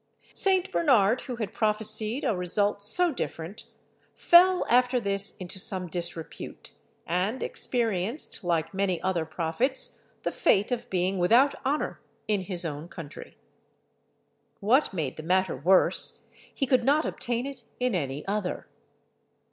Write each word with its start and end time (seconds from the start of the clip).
St. 0.33 0.71
Bernard, 0.71 1.21
who 1.21 1.35
had 1.35 1.53
prophesied 1.53 2.23
a 2.23 2.35
result 2.35 2.81
so 2.81 3.11
different, 3.11 3.65
fell 4.15 4.65
after 4.67 4.99
this 4.99 5.37
into 5.37 5.59
some 5.59 5.85
disrepute, 5.85 6.71
and 7.05 7.43
experienced, 7.43 8.43
like 8.43 8.73
many 8.73 8.99
other 9.03 9.25
prophets, 9.27 9.99
the 10.23 10.31
fate 10.31 10.71
of 10.71 10.89
being 10.89 11.19
without 11.19 11.53
honour 11.63 12.01
in 12.27 12.41
his 12.41 12.65
own 12.65 12.87
country. 12.87 13.37
What 14.59 14.91
made 14.91 15.17
the 15.17 15.21
matter 15.21 15.55
worse, 15.55 16.23
he 16.51 16.65
could 16.65 16.83
not 16.83 17.05
obtain 17.05 17.45
it 17.45 17.65
in 17.79 17.93
any 17.93 18.25
other. 18.27 18.65